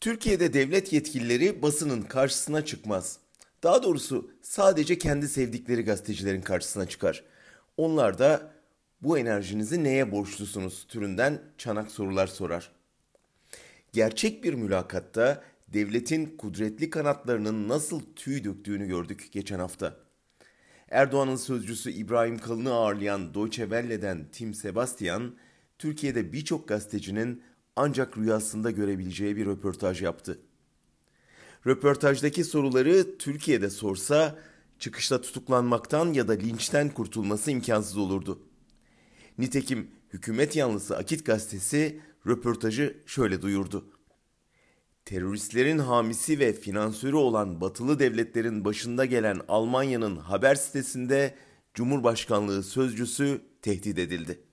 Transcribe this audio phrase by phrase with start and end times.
[0.00, 3.18] Türkiye'de devlet yetkilileri basının karşısına çıkmaz.
[3.62, 7.24] Daha doğrusu sadece kendi sevdikleri gazetecilerin karşısına çıkar.
[7.76, 8.52] Onlar da
[9.02, 12.72] bu enerjinizi neye borçlusunuz türünden çanak sorular sorar.
[13.92, 19.96] Gerçek bir mülakatta devletin kudretli kanatlarının nasıl tüy döktüğünü gördük geçen hafta.
[20.90, 25.34] Erdoğan'ın sözcüsü İbrahim Kalın'ı ağırlayan Deutsche Welle'den Tim Sebastian,
[25.78, 27.42] Türkiye'de birçok gazetecinin
[27.80, 30.38] ancak rüyasında görebileceği bir röportaj yaptı.
[31.66, 34.38] Röportajdaki soruları Türkiye'de sorsa
[34.78, 38.42] çıkışta tutuklanmaktan ya da linçten kurtulması imkansız olurdu.
[39.38, 43.84] Nitekim hükümet yanlısı Akit gazetesi röportajı şöyle duyurdu.
[45.04, 51.34] Teröristlerin hamisi ve finansörü olan batılı devletlerin başında gelen Almanya'nın haber sitesinde
[51.74, 54.49] Cumhurbaşkanlığı sözcüsü tehdit edildi.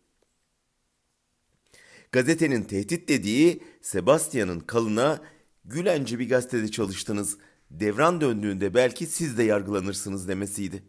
[2.11, 5.21] Gazetenin tehdit dediği Sebastian'ın kalına
[5.65, 7.37] Gülenci bir gazetede çalıştınız.
[7.71, 10.83] Devran döndüğünde belki siz de yargılanırsınız demesiydi.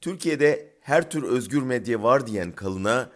[0.00, 3.10] Türkiye'de her tür özgür medya var diyen kalına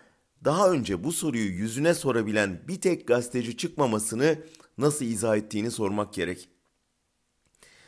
[0.45, 4.39] daha önce bu soruyu yüzüne sorabilen bir tek gazeteci çıkmamasını
[4.79, 6.48] nasıl izah ettiğini sormak gerek.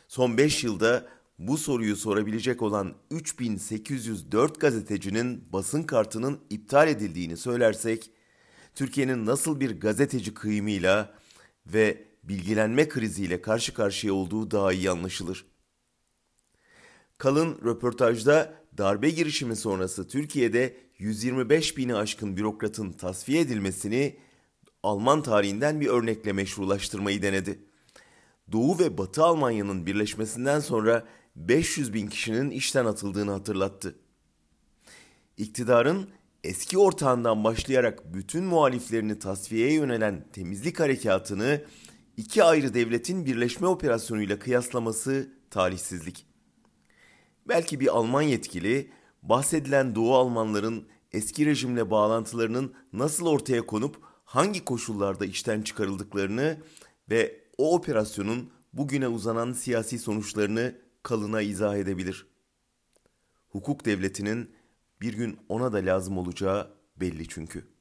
[0.07, 1.07] Son 5 yılda
[1.39, 8.11] bu soruyu sorabilecek olan 3804 gazetecinin basın kartının iptal edildiğini söylersek,
[8.77, 11.13] Türkiye'nin nasıl bir gazeteci kıyımıyla
[11.65, 15.45] ve bilgilenme kriziyle karşı karşıya olduğu daha iyi anlaşılır.
[17.17, 24.17] Kalın röportajda darbe girişimi sonrası Türkiye'de 125 bini aşkın bürokratın tasfiye edilmesini
[24.83, 27.59] Alman tarihinden bir örnekle meşrulaştırmayı denedi.
[28.51, 33.95] Doğu ve Batı Almanya'nın birleşmesinden sonra 500 bin kişinin işten atıldığını hatırlattı.
[35.37, 36.09] İktidarın
[36.47, 41.61] eski ortağından başlayarak bütün muhaliflerini tasfiyeye yönelen temizlik harekatını
[42.17, 46.25] iki ayrı devletin birleşme operasyonuyla kıyaslaması talihsizlik.
[47.47, 48.91] Belki bir Alman yetkili
[49.23, 56.57] bahsedilen Doğu Almanların eski rejimle bağlantılarının nasıl ortaya konup hangi koşullarda işten çıkarıldıklarını
[57.09, 62.27] ve o operasyonun bugüne uzanan siyasi sonuçlarını kalına izah edebilir.
[63.49, 64.56] Hukuk devletinin
[65.01, 67.76] bir gün ona da lazım olacağı belli çünkü.''